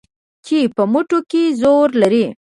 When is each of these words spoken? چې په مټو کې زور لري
چې 0.45 0.59
په 0.75 0.83
مټو 0.91 1.19
کې 1.31 1.43
زور 1.61 1.87
لري 2.01 2.25